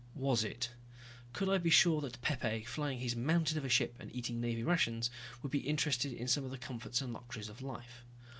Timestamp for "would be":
5.43-5.59